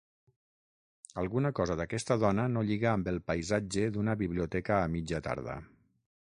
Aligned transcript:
Alguna 1.23 1.51
cosa 1.59 1.75
d'aquesta 1.81 2.17
dona 2.23 2.47
no 2.55 2.65
lliga 2.71 2.89
amb 2.93 3.11
el 3.13 3.21
paisatge 3.29 3.87
d'una 3.99 4.19
biblioteca 4.25 4.83
a 4.87 4.91
mitja 4.99 5.25
tarda. 5.29 5.59